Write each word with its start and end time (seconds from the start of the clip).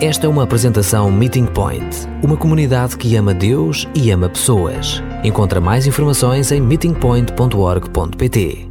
Esta 0.00 0.26
é 0.26 0.28
uma 0.28 0.44
apresentação 0.44 1.10
Meeting 1.10 1.46
Point, 1.46 2.06
uma 2.22 2.36
comunidade 2.36 2.96
que 2.96 3.16
ama 3.16 3.34
Deus 3.34 3.84
e 3.96 4.12
ama 4.12 4.28
pessoas. 4.28 5.02
Encontra 5.24 5.60
mais 5.60 5.88
informações 5.88 6.52
em 6.52 6.60
meetingpoint.org.pt. 6.60 8.68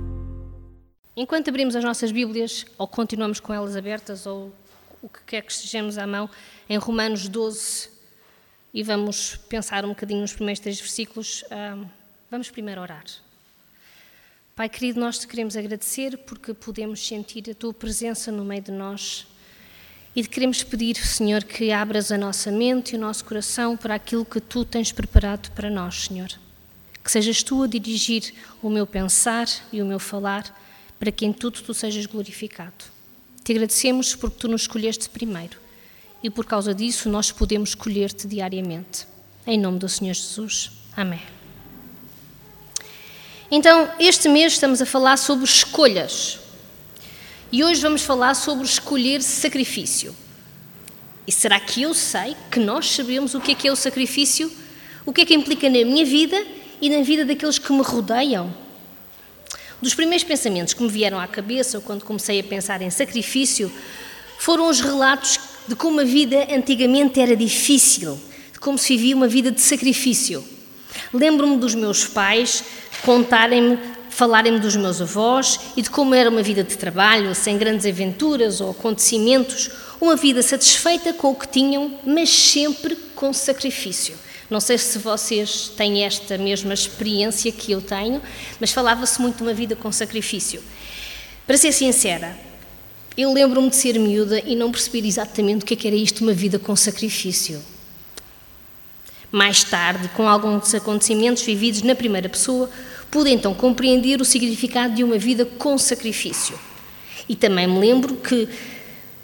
Enquanto 1.18 1.50
abrimos 1.50 1.76
as 1.76 1.84
nossas 1.84 2.14
Bíblias, 2.14 2.66
ou 2.78 2.88
continuamos 2.88 3.42
com 3.42 3.54
elas 3.54 3.76
abertas, 3.76 4.26
ou 4.26 4.54
o 5.02 5.10
que 5.10 5.20
quer 5.28 5.42
que 5.42 5.52
estejamos 5.52 5.98
à 5.98 6.08
mão, 6.08 6.30
em 6.70 6.78
Romanos 6.78 7.28
12, 7.28 7.90
e 8.74 8.82
vamos 8.82 9.36
pensar 9.50 9.84
um 9.84 9.90
bocadinho 9.90 10.22
nos 10.22 10.32
primeiros 10.32 10.62
três 10.62 10.80
versículos, 10.80 11.44
vamos 12.32 12.50
primeiro 12.50 12.80
orar. 12.80 13.04
Pai 14.56 14.70
querido, 14.70 15.02
nós 15.02 15.20
te 15.20 15.28
queremos 15.28 15.58
agradecer 15.58 16.20
porque 16.20 16.54
podemos 16.54 17.06
sentir 17.06 17.52
a 17.52 17.54
tua 17.54 17.74
presença 17.74 18.32
no 18.32 18.46
meio 18.46 18.62
de 18.62 18.72
nós 18.72 19.28
e 20.18 20.26
queremos 20.26 20.64
pedir, 20.64 20.96
Senhor, 20.96 21.44
que 21.44 21.72
abras 21.72 22.12
a 22.12 22.18
nossa 22.18 22.52
mente 22.52 22.94
e 22.94 22.98
o 22.98 23.00
nosso 23.00 23.24
coração 23.24 23.78
para 23.78 23.94
aquilo 23.94 24.26
que 24.26 24.42
tu 24.42 24.66
tens 24.66 24.92
preparado 24.92 25.52
para 25.52 25.70
nós, 25.70 26.06
Senhor. 26.06 26.30
Que 27.04 27.12
sejas 27.12 27.44
tu 27.44 27.62
a 27.62 27.68
dirigir 27.68 28.34
o 28.60 28.68
meu 28.68 28.88
pensar 28.88 29.48
e 29.72 29.80
o 29.80 29.86
meu 29.86 30.00
falar 30.00 30.44
para 30.98 31.12
que 31.12 31.24
em 31.24 31.32
tudo 31.32 31.62
tu 31.62 31.72
sejas 31.72 32.08
glorificado. 32.08 32.86
Te 33.44 33.52
agradecemos 33.52 34.16
porque 34.16 34.38
tu 34.40 34.48
nos 34.48 34.62
escolheste 34.62 35.08
primeiro 35.08 35.60
e 36.24 36.32
por 36.32 36.48
causa 36.48 36.74
disso 36.74 37.08
nós 37.10 37.32
podemos 37.32 37.70
escolher-te 37.70 38.28
diariamente. 38.28 39.06
Em 39.46 39.60
nome 39.60 39.78
do 39.78 39.88
Senhor 39.88 40.16
Jesus. 40.16 40.72
Amém. 40.96 41.22
Então, 43.52 43.88
este 44.00 44.28
mês 44.28 44.54
estamos 44.54 44.82
a 44.82 44.86
falar 44.88 45.18
sobre 45.18 45.46
escolhas. 45.46 46.47
E 47.50 47.64
hoje 47.64 47.80
vamos 47.80 48.02
falar 48.02 48.34
sobre 48.34 48.66
escolher 48.66 49.22
sacrifício. 49.22 50.14
E 51.26 51.32
será 51.32 51.58
que 51.60 51.82
eu 51.82 51.94
sei 51.94 52.36
que 52.52 52.60
nós 52.60 52.92
sabemos 52.92 53.34
o 53.36 53.40
que 53.40 53.52
é 53.52 53.56
que 53.56 53.68
é 53.68 53.72
o 53.72 53.76
sacrifício? 53.76 54.52
O 55.06 55.14
que 55.14 55.22
é 55.22 55.26
que 55.26 55.34
implica 55.34 55.70
na 55.70 55.86
minha 55.86 56.06
vida 56.06 56.42
e 56.82 56.90
na 56.90 57.02
vida 57.04 57.24
daqueles 57.24 57.58
que 57.58 57.72
me 57.72 57.82
rodeiam? 57.82 58.54
Dos 59.82 59.94
primeiros 59.94 60.26
pensamentos 60.26 60.74
que 60.74 60.84
me 60.84 60.90
vieram 60.90 61.20
à 61.20 61.28
cabeça 61.28 61.80
quando 61.80 62.04
comecei 62.04 62.40
a 62.40 62.44
pensar 62.44 62.82
em 62.82 62.90
sacrifício 62.90 63.72
foram 64.40 64.70
os 64.70 64.82
relatos 64.82 65.40
de 65.68 65.76
como 65.76 66.02
a 66.02 66.04
vida 66.04 66.48
antigamente 66.54 67.22
era 67.22 67.36
difícil, 67.36 68.20
de 68.52 68.60
como 68.60 68.78
se 68.78 68.98
vivia 68.98 69.16
uma 69.16 69.28
vida 69.28 69.52
de 69.52 69.62
sacrifício. 69.62 70.44
Lembro-me 71.14 71.58
dos 71.58 71.76
meus 71.76 72.06
pais 72.06 72.64
contarem-me, 73.04 73.80
falarem-me 74.18 74.60
dos 74.60 74.76
meus 74.76 75.00
avós 75.00 75.60
e 75.78 75.82
de 75.84 75.92
como 75.92 76.16
era 76.16 76.28
uma 76.28 76.42
vida 76.42 76.64
de 76.64 76.76
trabalho, 76.76 77.36
sem 77.36 77.56
grandes 77.56 77.86
aventuras 77.86 78.60
ou 78.60 78.72
acontecimentos, 78.72 79.70
uma 80.02 80.16
vida 80.16 80.42
satisfeita 80.42 81.14
com 81.14 81.30
o 81.30 81.36
que 81.36 81.48
tinham, 81.48 82.00
mas 82.04 82.28
sempre 82.28 82.96
com 83.14 83.32
sacrifício. 83.32 84.16
Não 84.50 84.60
sei 84.60 84.80
se 84.80 84.98
vocês 84.98 85.72
têm 85.78 86.04
esta 86.04 86.36
mesma 86.36 86.74
experiência 86.74 87.52
que 87.52 87.72
eu 87.72 87.80
tenho, 87.80 88.20
mas 88.60 88.72
falava-se 88.72 89.22
muito 89.22 89.38
de 89.38 89.44
uma 89.44 89.54
vida 89.54 89.76
com 89.76 89.92
sacrifício. 89.92 90.64
Para 91.46 91.56
ser 91.56 91.72
sincera, 91.72 92.36
eu 93.16 93.32
lembro-me 93.32 93.70
de 93.70 93.76
ser 93.76 94.00
miúda 94.00 94.42
e 94.44 94.56
não 94.56 94.72
perceber 94.72 95.08
exatamente 95.08 95.62
o 95.62 95.66
que, 95.68 95.76
é 95.76 95.78
que 95.78 95.88
era 95.88 95.96
isto, 95.96 96.24
uma 96.24 96.34
vida 96.34 96.58
com 96.58 96.76
sacrifício. 96.76 97.62
Mais 99.32 99.64
tarde, 99.64 100.10
com 100.16 100.28
alguns 100.28 100.74
acontecimentos 100.74 101.44
vividos 101.44 101.84
na 101.84 101.94
primeira 101.94 102.28
pessoa, 102.28 102.68
pude 103.10 103.30
então 103.30 103.54
compreender 103.54 104.22
o 104.22 104.26
significado 104.26 104.96
de 104.96 105.04
uma 105.04 105.18
vida 105.18 105.46
com 105.46 105.78
sacrifício. 105.78 106.58
E 107.28 107.36
também 107.36 107.68
me 107.68 107.80
lembro 107.80 108.16
que 108.16 108.48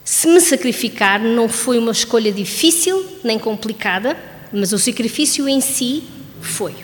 se 0.04 0.28
me 0.28 0.42
sacrificar 0.42 1.22
não 1.22 1.48
foi 1.48 1.78
uma 1.78 1.92
escolha 1.92 2.32
difícil 2.32 3.06
nem 3.24 3.40
complicada, 3.40 4.18
mas 4.52 4.74
o 4.74 4.80
sacrifício 4.80 5.48
em 5.48 5.62
si 5.62 6.04
foi. 6.42 6.76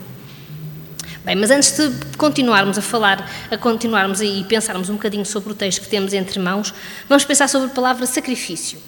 Bem, 1.26 1.36
mas 1.36 1.52
antes 1.52 1.78
de 1.78 2.16
continuarmos 2.16 2.78
a 2.78 2.82
falar, 2.82 3.30
a 3.52 3.58
continuarmos 3.58 4.22
e 4.22 4.46
pensarmos 4.48 4.90
um 4.90 4.94
bocadinho 4.94 5.26
sobre 5.26 5.52
o 5.52 5.56
texto 5.56 5.82
que 5.82 5.90
temos 5.90 6.14
entre 6.14 6.40
mãos, 6.40 6.74
vamos 7.10 7.26
pensar 7.26 7.50
sobre 7.50 7.68
a 7.68 7.72
palavra 7.72 8.06
sacrifício. 8.06 8.80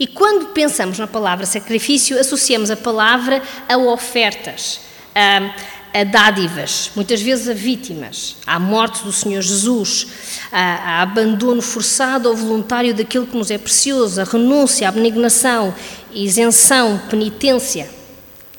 E 0.00 0.06
quando 0.06 0.46
pensamos 0.46 0.98
na 0.98 1.06
palavra 1.06 1.46
sacrifício, 1.46 2.18
associamos 2.18 2.70
a 2.70 2.76
palavra 2.76 3.42
a 3.68 3.76
ofertas, 3.76 4.80
a, 5.14 5.54
a 5.94 6.02
dádivas, 6.02 6.90
muitas 6.96 7.22
vezes 7.22 7.48
a 7.48 7.54
vítimas, 7.54 8.36
à 8.44 8.58
morte 8.58 9.04
do 9.04 9.12
Senhor 9.12 9.40
Jesus, 9.40 10.08
a, 10.50 10.58
a 10.98 11.02
abandono 11.02 11.62
forçado 11.62 12.28
ou 12.28 12.34
voluntário 12.34 12.92
daquilo 12.92 13.28
que 13.28 13.36
nos 13.36 13.48
é 13.48 13.56
precioso, 13.56 14.20
a 14.20 14.24
renúncia, 14.24 14.88
a 14.88 14.90
abnegação, 14.90 15.72
a 16.12 16.18
isenção, 16.18 17.00
penitência. 17.08 17.88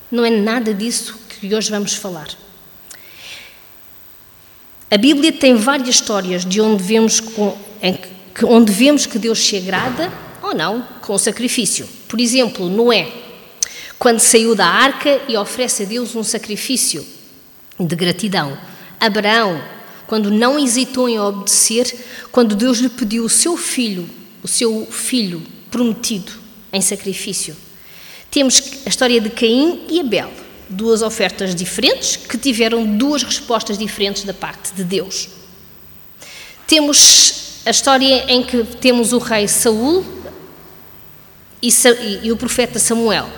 Não 0.10 0.24
é 0.24 0.30
nada 0.30 0.74
disso 0.74 1.20
que 1.28 1.54
hoje 1.54 1.70
vamos 1.70 1.94
falar. 1.96 2.30
A 4.90 4.98
Bíblia 4.98 5.34
tem 5.34 5.56
várias 5.58 5.90
histórias 5.90 6.46
de 6.46 6.62
onde 6.62 6.82
vemos, 6.82 7.22
onde 8.48 8.72
vemos 8.72 9.06
que 9.06 9.20
Deus 9.20 9.40
se 9.40 9.58
agrada 9.58 10.10
ou 10.42 10.56
não 10.56 10.88
com 11.02 11.14
o 11.14 11.20
sacrifício. 11.20 11.86
Por 12.08 12.22
exemplo, 12.22 12.70
Noé, 12.70 13.12
quando 14.00 14.22
saiu 14.22 14.56
da 14.56 14.68
arca 14.68 15.20
e 15.28 15.36
oferece 15.36 15.84
a 15.84 15.86
Deus 15.86 16.16
um 16.16 16.24
sacrifício 16.24 17.15
de 17.80 17.96
gratidão. 17.96 18.58
Abraão, 19.00 19.62
quando 20.08 20.32
não 20.32 20.58
hesitou 20.58 21.10
em 21.10 21.20
obedecer, 21.20 21.94
quando 22.32 22.56
Deus 22.56 22.80
lhe 22.80 22.90
pediu 22.90 23.26
o 23.26 23.30
seu 23.30 23.58
filho, 23.58 24.10
o 24.44 24.48
seu 24.48 24.86
filho 24.86 25.42
prometido 25.70 26.32
em 26.72 26.82
sacrifício. 26.82 27.56
Temos 28.30 28.62
a 28.86 28.90
história 28.90 29.20
de 29.20 29.30
Caim 29.30 29.86
e 29.90 30.00
Abel, 30.00 30.32
duas 30.70 31.02
ofertas 31.02 31.56
diferentes 31.56 32.16
que 32.16 32.38
tiveram 32.38 32.98
duas 32.98 33.24
respostas 33.24 33.78
diferentes 33.78 34.24
da 34.24 34.34
parte 34.34 34.74
de 34.74 34.84
Deus. 34.84 35.30
Temos 36.68 37.62
a 37.66 37.72
história 37.72 38.26
em 38.28 38.44
que 38.44 38.64
temos 38.64 39.14
o 39.14 39.18
rei 39.18 39.48
Saul 39.48 40.06
e, 41.62 41.70
e, 41.70 42.28
e 42.28 42.32
o 42.32 42.38
profeta 42.38 42.78
Samuel, 42.78 43.30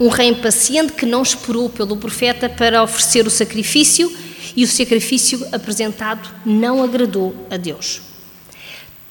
um 0.00 0.08
rei 0.08 0.28
impaciente 0.28 0.94
que 0.94 1.04
não 1.04 1.22
esperou 1.22 1.68
pelo 1.68 1.94
profeta 1.94 2.48
para 2.48 2.82
oferecer 2.82 3.26
o 3.26 3.30
sacrifício 3.30 4.10
e 4.56 4.64
o 4.64 4.66
sacrifício 4.66 5.46
apresentado 5.52 6.26
não 6.44 6.82
agradou 6.82 7.36
a 7.50 7.58
Deus. 7.58 8.00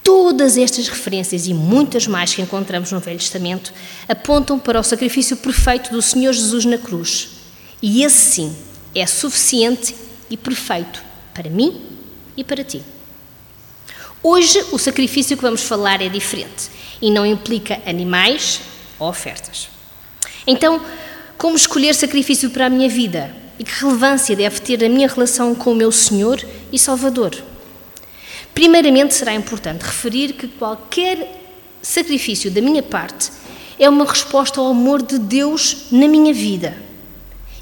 Todas 0.03 0.57
estas 0.57 0.87
referências 0.87 1.45
e 1.45 1.53
muitas 1.53 2.07
mais 2.07 2.33
que 2.33 2.41
encontramos 2.41 2.91
no 2.91 2.99
Velho 2.99 3.19
Testamento 3.19 3.71
apontam 4.07 4.57
para 4.57 4.79
o 4.79 4.83
sacrifício 4.83 5.37
perfeito 5.37 5.91
do 5.91 6.01
Senhor 6.01 6.33
Jesus 6.33 6.65
na 6.65 6.79
cruz. 6.79 7.29
E 7.79 8.01
esse 8.01 8.17
sim 8.17 8.57
é 8.95 9.05
suficiente 9.05 9.95
e 10.27 10.35
perfeito 10.35 11.03
para 11.35 11.51
mim 11.51 11.79
e 12.35 12.43
para 12.43 12.63
ti. 12.63 12.81
Hoje 14.23 14.65
o 14.71 14.79
sacrifício 14.79 15.37
que 15.37 15.43
vamos 15.43 15.61
falar 15.61 16.01
é 16.01 16.09
diferente 16.09 16.69
e 16.99 17.11
não 17.11 17.23
implica 17.23 17.79
animais 17.85 18.61
ou 18.97 19.07
ofertas. 19.07 19.78
Então, 20.49 20.81
como 21.37 21.55
escolher 21.55 21.93
sacrifício 21.93 22.49
para 22.49 22.65
a 22.65 22.69
minha 22.71 22.89
vida? 22.89 23.31
E 23.59 23.63
que 23.63 23.71
relevância 23.71 24.35
deve 24.35 24.59
ter 24.59 24.83
a 24.83 24.89
minha 24.89 25.07
relação 25.07 25.53
com 25.53 25.71
o 25.71 25.75
meu 25.75 25.91
Senhor 25.91 26.43
e 26.71 26.79
Salvador? 26.79 27.35
Primeiramente, 28.51 29.13
será 29.13 29.31
importante 29.35 29.83
referir 29.83 30.33
que 30.33 30.47
qualquer 30.47 31.39
sacrifício 31.83 32.49
da 32.49 32.61
minha 32.61 32.81
parte 32.81 33.31
é 33.77 33.87
uma 33.87 34.03
resposta 34.03 34.59
ao 34.59 34.71
amor 34.71 35.03
de 35.03 35.19
Deus 35.19 35.85
na 35.91 36.07
minha 36.07 36.33
vida. 36.33 36.75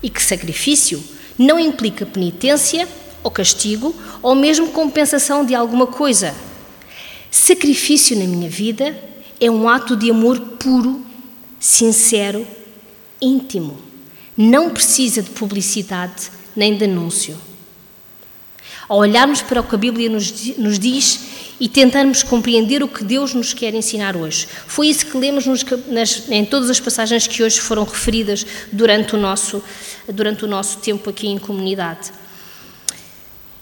E 0.01 0.09
que 0.09 0.23
sacrifício 0.23 1.03
não 1.37 1.59
implica 1.59 2.05
penitência 2.05 2.87
ou 3.21 3.29
castigo 3.29 3.93
ou 4.23 4.33
mesmo 4.33 4.69
compensação 4.69 5.43
de 5.43 5.53
alguma 5.53 5.87
coisa. 5.87 6.33
Sacrifício 7.29 8.17
na 8.17 8.23
minha 8.23 8.49
vida 8.49 8.97
é 9.41 9.51
um 9.51 9.67
ato 9.67 9.93
de 9.97 10.09
amor 10.09 10.39
puro, 10.39 11.05
sincero, 11.59 12.47
íntimo. 13.21 13.77
Não 14.35 14.69
precisa 14.69 15.21
de 15.21 15.31
publicidade 15.31 16.29
nem 16.55 16.75
de 16.75 16.85
anúncio. 16.85 17.37
Ao 18.87 18.99
olharmos 18.99 19.41
para 19.41 19.61
o 19.61 19.63
que 19.63 19.75
a 19.75 19.77
Bíblia 19.77 20.09
nos, 20.09 20.79
diz 20.79 21.19
e 21.59 21.67
tentarmos 21.67 22.23
compreender 22.23 22.83
o 22.83 22.87
que 22.87 23.03
Deus 23.03 23.33
nos 23.33 23.53
quer 23.53 23.73
ensinar 23.73 24.15
hoje. 24.15 24.47
Foi 24.67 24.87
isso 24.87 25.05
que 25.05 25.17
lemos 25.17 25.45
nos, 25.45 25.63
nas, 25.87 26.29
em 26.29 26.45
todas 26.45 26.69
as 26.69 26.79
passagens 26.79 27.27
que 27.27 27.43
hoje 27.43 27.59
foram 27.59 27.83
referidas 27.83 28.45
durante 28.71 29.15
o, 29.15 29.19
nosso, 29.19 29.61
durante 30.07 30.45
o 30.45 30.47
nosso 30.47 30.77
tempo 30.77 31.09
aqui 31.09 31.27
em 31.27 31.37
comunidade. 31.37 32.11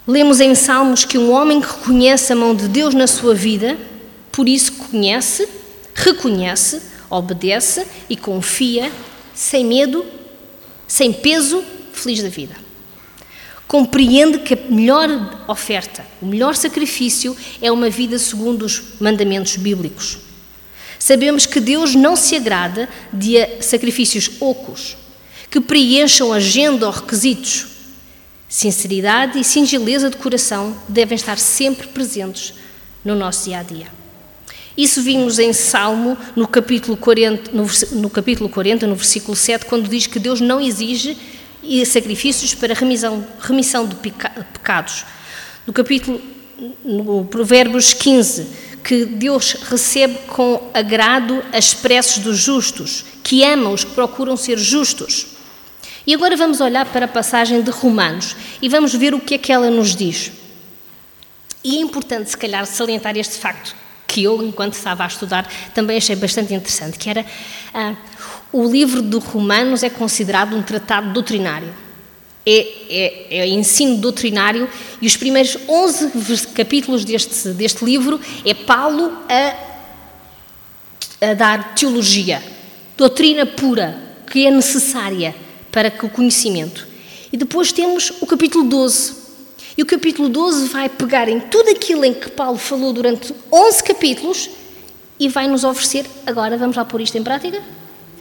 Lemos 0.08 0.40
em 0.40 0.54
Salmos 0.54 1.04
que 1.04 1.18
um 1.18 1.32
homem 1.32 1.60
que 1.60 1.68
reconhece 1.68 2.32
a 2.32 2.36
mão 2.36 2.54
de 2.54 2.68
Deus 2.68 2.94
na 2.94 3.08
sua 3.08 3.34
vida, 3.34 3.76
por 4.32 4.48
isso 4.48 4.74
conhece, 4.74 5.48
reconhece, 5.96 6.82
obedece 7.10 7.88
e 8.08 8.16
confia, 8.16 8.92
sem 9.36 9.66
medo, 9.66 10.06
sem 10.88 11.12
peso, 11.12 11.64
feliz 11.94 12.24
da 12.24 12.30
vida. 12.30 12.56
Compreende 13.68 14.40
que 14.40 14.54
a 14.54 14.58
melhor 14.70 15.44
oferta, 15.48 16.06
o 16.22 16.26
melhor 16.26 16.56
sacrifício 16.56 17.36
é 17.62 17.72
uma 17.72 17.90
vida 17.90 18.18
segundo 18.18 18.64
os 18.66 19.00
mandamentos 19.00 19.58
bíblicos. 19.58 20.20
Sabemos 20.98 21.46
que 21.46 21.60
Deus 21.60 21.94
não 21.94 22.16
se 22.16 22.36
agrada 22.36 22.88
de 23.12 23.62
sacrifícios 23.62 24.30
ocos, 24.40 24.96
que 25.50 25.60
preencham 25.60 26.32
agenda 26.32 26.86
ou 26.86 26.92
requisitos. 26.92 27.68
Sinceridade 28.48 29.40
e 29.40 29.44
singeleza 29.44 30.10
de 30.10 30.18
coração 30.18 30.78
devem 30.88 31.16
estar 31.16 31.38
sempre 31.38 31.88
presentes 31.88 32.54
no 33.04 33.16
nosso 33.16 33.46
dia 33.46 33.60
a 33.60 33.64
dia. 33.64 34.05
Isso 34.78 35.02
vimos 35.02 35.40
em 35.40 35.54
Salmo, 35.54 36.18
no 36.36 36.46
capítulo 36.48 36.98
40, 36.98 37.52
no, 37.54 37.66
no 37.94 38.10
capítulo 38.10 38.50
40, 38.50 38.86
no 38.86 38.96
versículo 38.96 39.36
7, 39.36 39.66
quando 39.66 39.88
diz 39.88 40.06
que 40.06 40.20
Deus 40.20 40.42
não 40.42 40.60
exige 40.60 41.18
sacrifícios 41.86 42.54
para 42.54 42.74
remissão, 42.74 43.26
remissão 43.40 43.88
de 43.88 43.96
pecados. 43.96 45.06
No 45.66 45.72
capítulo, 45.72 46.22
no 46.84 47.24
Provérbios 47.26 47.94
15, 47.94 48.48
que 48.84 49.06
Deus 49.06 49.54
recebe 49.54 50.16
com 50.28 50.70
agrado 50.74 51.42
as 51.54 51.74
preces 51.74 52.18
dos 52.20 52.38
justos, 52.38 53.06
que 53.24 53.44
ama 53.46 53.70
os 53.70 53.86
que 53.86 53.92
procuram 53.92 54.36
ser 54.36 54.58
justos. 54.58 55.28
E 56.06 56.14
agora 56.14 56.36
vamos 56.36 56.60
olhar 56.60 56.86
para 56.88 57.06
a 57.06 57.08
passagem 57.08 57.62
de 57.62 57.72
Romanos 57.72 58.36
e 58.62 58.68
vamos 58.68 58.94
ver 58.94 59.14
o 59.14 59.22
que 59.22 59.36
é 59.36 59.38
que 59.38 59.54
ela 59.54 59.72
nos 59.72 59.96
diz. 59.96 60.34
E 61.64 61.78
é 61.78 61.80
importante, 61.80 62.30
se 62.30 62.38
calhar, 62.38 62.66
salientar 62.66 63.18
este 63.18 63.38
facto 63.38 63.85
que 64.16 64.24
eu, 64.24 64.42
enquanto 64.42 64.76
estava 64.76 65.04
a 65.04 65.08
estudar, 65.08 65.46
também 65.74 65.98
achei 65.98 66.16
bastante 66.16 66.54
interessante, 66.54 66.98
que 66.98 67.10
era 67.10 67.26
ah, 67.74 67.96
o 68.50 68.66
livro 68.66 69.02
de 69.02 69.18
Romanos 69.18 69.84
é 69.84 69.90
considerado 69.90 70.56
um 70.56 70.64
tratado 70.64 71.12
doutrinário. 71.12 71.74
É, 72.48 72.60
é, 72.90 73.40
é, 73.40 73.48
ensino 73.48 73.98
doutrinário 73.98 74.70
e 75.02 75.08
os 75.08 75.18
primeiros 75.18 75.58
11 75.68 76.48
capítulos 76.54 77.04
deste, 77.04 77.50
deste 77.50 77.84
livro 77.84 78.22
é 78.46 78.54
Paulo 78.54 79.18
a, 79.28 79.56
a 81.32 81.34
dar 81.34 81.74
teologia, 81.74 82.42
doutrina 82.96 83.48
pura, 83.48 84.00
que 84.32 84.46
é 84.46 84.52
necessária 84.52 85.36
para 85.72 85.92
o 86.04 86.10
conhecimento. 86.10 86.88
E 87.34 87.36
depois 87.36 87.72
temos 87.72 88.14
o 88.22 88.28
capítulo 88.28 88.64
12, 88.64 89.25
e 89.78 89.84
o 89.84 89.86
capítulo 89.86 90.30
12 90.30 90.70
vai 90.70 90.88
pegar 90.88 91.28
em 91.28 91.40
tudo 91.40 91.70
aquilo 91.70 92.06
em 92.06 92.14
que 92.14 92.30
Paulo 92.30 92.58
falou 92.58 92.94
durante 92.94 93.34
11 93.52 93.84
capítulos 93.84 94.50
e 95.20 95.28
vai 95.28 95.48
nos 95.48 95.66
oferecer. 95.66 96.06
Agora 96.26 96.58
vamos 96.58 96.78
lá 96.78 96.86
pôr 96.86 97.02
isto 97.02 97.18
em 97.18 97.24
prática? 97.24 97.62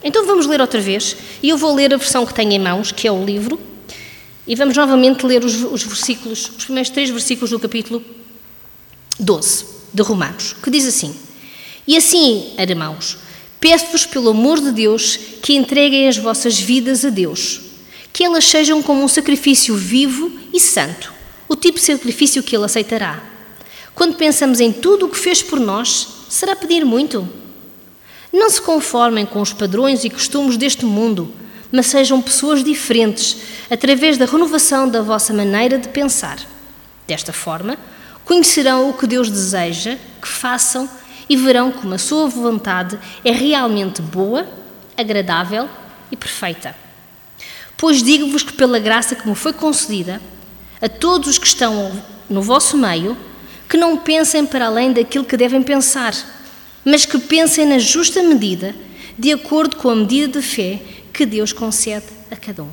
Então 0.03 0.27
vamos 0.27 0.47
ler 0.47 0.61
outra 0.61 0.81
vez. 0.81 1.17
E 1.41 1.49
eu 1.49 1.57
vou 1.57 1.73
ler 1.73 1.95
a 1.95 1.97
versão 1.97 2.27
que 2.27 2.35
tenho 2.35 2.53
em 2.53 2.59
mãos, 2.59 2.91
que 2.91 3.07
é 3.07 3.13
o 3.13 3.25
livro. 3.25 3.61
E 4.47 4.57
vamos 4.57 4.77
novamente 4.77 5.25
ler 5.25 5.45
os, 5.45 5.63
os 5.63 5.85
versículos, 5.85 6.51
os 6.59 6.65
primeiros 6.65 6.91
três 6.91 7.09
versículos 7.09 7.51
do 7.51 7.61
capítulo 7.61 8.03
12 9.19 9.65
de 9.95 10.03
Romanos, 10.03 10.57
que 10.61 10.71
diz 10.71 10.87
assim: 10.87 11.15
E 11.87 11.97
assim, 11.97 12.53
irmãos, 12.59 13.17
peço-vos 13.61 14.05
pelo 14.05 14.31
amor 14.31 14.61
de 14.61 14.73
Deus 14.73 15.17
que 15.41 15.55
entreguem 15.55 16.09
as 16.09 16.19
vossas 16.19 16.59
vidas 16.59 17.05
a 17.05 17.11
Deus, 17.11 17.61
que 18.13 18.25
elas 18.25 18.45
sejam 18.45 18.83
como 18.83 19.03
um 19.03 19.09
sacrifício 19.09 19.77
vivo 19.77 20.31
e 20.53 20.61
santo 20.61 21.14
o 21.55 21.57
tipo 21.57 21.79
de 21.79 21.85
sacrifício 21.85 22.43
que 22.43 22.55
Ele 22.55 22.65
aceitará. 22.65 23.23
Quando 23.95 24.17
pensamos 24.17 24.59
em 24.59 24.73
tudo 24.73 25.07
o 25.07 25.09
que 25.09 25.17
fez 25.17 25.41
por 25.41 25.61
nós, 25.61 26.27
será 26.29 26.57
pedir 26.57 26.85
muito? 26.85 27.29
Não 28.33 28.51
se 28.51 28.61
conformem 28.61 29.25
com 29.25 29.41
os 29.41 29.53
padrões 29.53 30.05
e 30.05 30.11
costumes 30.11 30.57
deste 30.57 30.85
mundo, 30.85 31.33
mas 31.71 31.87
sejam 31.87 32.21
pessoas 32.21 32.65
diferentes 32.65 33.37
através 33.71 34.19
da 34.19 34.27
renovação 34.27 34.89
da 34.89 35.01
vossa 35.01 35.33
maneira 35.33 35.79
de 35.79 35.89
pensar. 35.89 36.39
Desta 37.07 37.33
forma, 37.33 37.79
conhecerão 38.25 38.91
o 38.91 38.95
que 38.95 39.07
Deus 39.07 39.31
deseja 39.31 39.97
que 40.21 40.27
façam 40.27 40.91
e 41.29 41.37
verão 41.37 41.71
como 41.71 41.95
a 41.95 41.99
sua 41.99 42.29
vontade 42.29 42.99
é 43.25 43.31
realmente 43.31 44.03
boa, 44.03 44.45
agradável 44.97 45.69
e 46.11 46.17
perfeita. 46.17 46.75
Pois 47.77 48.03
digo-vos 48.03 48.43
que, 48.43 48.55
pela 48.55 48.81
graça 48.81 49.15
que 49.15 49.29
me 49.29 49.37
foi 49.37 49.53
concedida, 49.53 50.21
a 50.85 50.89
todos 50.89 51.31
os 51.31 51.39
que 51.39 51.47
estão 51.47 51.91
no 52.29 52.43
vosso 52.43 52.77
meio 52.77 53.17
que 53.67 53.79
não 53.79 53.97
pensem 53.97 54.45
para 54.45 54.67
além 54.67 54.93
daquilo 54.93 55.25
que 55.25 55.35
devem 55.35 55.63
pensar, 55.63 56.15
mas 56.85 57.07
que 57.07 57.19
pensem 57.19 57.65
na 57.65 57.79
justa 57.79 58.23
medida, 58.23 58.75
de 59.19 59.33
acordo 59.33 59.77
com 59.77 59.89
a 59.89 59.97
medida 59.97 60.39
de 60.39 60.47
fé 60.47 60.79
que 61.11 61.25
Deus 61.25 61.55
concede 61.55 62.05
a 62.31 62.37
cada 62.37 62.65
um. 62.65 62.71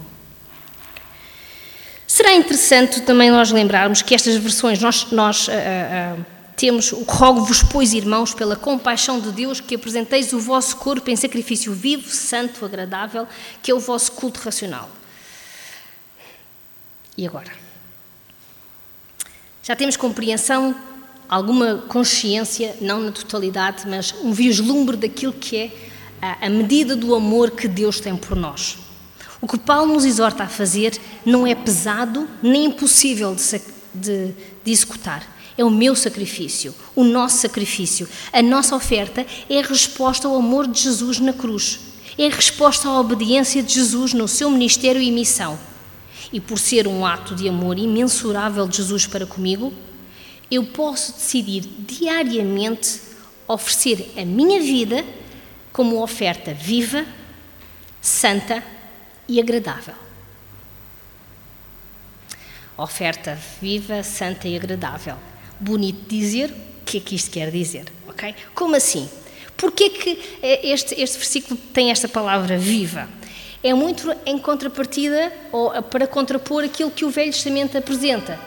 Será 2.06 2.34
interessante 2.34 3.00
também 3.04 3.32
nós 3.32 3.50
lembrarmos 3.50 4.02
que 4.02 4.14
estas 4.14 4.36
versões 4.36 4.82
nós, 4.82 5.10
nós 5.14 5.48
uh, 5.48 5.52
uh, 5.52 6.26
temos 6.58 6.92
rogo-vos, 7.08 7.64
pois, 7.64 7.94
irmãos, 7.94 8.34
pela 8.34 8.58
compaixão 8.58 9.22
de 9.22 9.32
Deus, 9.32 9.62
que 9.62 9.76
apresenteis 9.76 10.34
o 10.34 10.40
vosso 10.40 10.76
corpo 10.76 11.10
em 11.10 11.16
sacrifício 11.16 11.72
vivo, 11.72 12.10
santo, 12.10 12.66
agradável, 12.66 13.26
que 13.64 13.72
é 13.72 13.74
o 13.74 13.80
vosso 13.80 14.12
culto 14.12 14.42
racional. 14.42 14.90
E 17.18 17.26
agora? 17.26 17.61
Já 19.72 19.76
temos 19.78 19.96
compreensão, 19.96 20.76
alguma 21.30 21.78
consciência, 21.88 22.76
não 22.82 23.00
na 23.00 23.10
totalidade, 23.10 23.88
mas 23.88 24.14
um 24.22 24.34
vislumbre 24.34 24.98
daquilo 24.98 25.32
que 25.32 25.56
é 25.56 25.72
a 26.42 26.50
medida 26.50 26.94
do 26.94 27.16
amor 27.16 27.52
que 27.52 27.70
Deus 27.70 27.98
tem 27.98 28.14
por 28.18 28.36
nós. 28.36 28.78
O 29.40 29.48
que 29.48 29.58
Paulo 29.58 29.94
nos 29.94 30.04
exorta 30.04 30.44
a 30.44 30.48
fazer 30.50 31.00
não 31.26 31.48
é 31.48 31.56
pesado 31.56 32.28
nem 32.44 32.66
impossível 32.66 33.34
de, 33.34 33.62
de, 33.96 34.34
de 34.62 34.72
executar. 34.74 35.26
É 35.58 35.64
o 35.64 35.70
meu 35.70 35.96
sacrifício, 35.96 36.76
o 36.94 37.06
nosso 37.06 37.38
sacrifício. 37.38 38.10
A 38.34 38.42
nossa 38.42 38.76
oferta 38.76 39.26
é 39.50 39.62
a 39.62 39.66
resposta 39.66 40.28
ao 40.28 40.36
amor 40.36 40.68
de 40.68 40.82
Jesus 40.82 41.18
na 41.22 41.32
cruz. 41.32 41.80
É 42.18 42.28
a 42.28 42.36
resposta 42.36 42.90
à 42.90 43.00
obediência 43.00 43.64
de 43.64 43.76
Jesus 43.76 44.14
no 44.14 44.28
seu 44.28 44.52
ministério 44.52 45.02
e 45.02 45.10
missão 45.10 45.58
e 46.32 46.40
por 46.40 46.60
ser 46.60 46.88
um 46.88 47.06
ato 47.06 47.36
de 47.36 47.48
amor 47.48 47.78
imensurável 47.78 48.68
de 48.68 48.78
Jesus 48.78 49.06
para 49.06 49.26
comigo, 49.26 49.74
eu 50.50 50.66
posso 50.66 51.14
decidir 51.14 51.62
diariamente 51.80 53.02
oferecer 53.48 54.14
a 54.18 54.26
minha 54.26 54.62
vida 54.62 55.04
como 55.72 56.02
oferta 56.02 56.54
viva, 56.54 57.06
santa 58.02 58.64
e 59.28 59.40
agradável. 59.40 59.96
Oferta 62.78 63.38
viva, 63.62 64.04
santa 64.04 64.48
e 64.48 64.56
agradável. 64.56 65.18
Bonito 65.60 66.08
dizer, 66.08 66.50
o 66.50 66.86
que 66.86 66.98
é 66.98 67.02
que 67.02 67.16
isto 67.16 67.30
quer 67.30 67.52
dizer? 67.52 67.86
ok? 68.22 68.36
Como 68.54 68.76
assim? 68.76 69.10
Porquê 69.58 69.90
que 69.90 70.20
este, 70.42 71.00
este 71.02 71.18
versículo 71.18 71.60
tem 71.74 71.92
esta 71.92 72.08
palavra 72.08 72.58
viva? 72.58 73.10
É 73.64 73.74
muito 73.74 74.14
em 74.26 74.38
contrapartida 74.38 75.32
ou 75.52 75.72
para 75.84 76.08
contrapor 76.08 76.64
aquilo 76.64 76.92
que 76.92 77.06
o 77.06 77.10
Velho 77.10 77.32
Testamento 77.32 77.78
apresenta. 77.78 78.40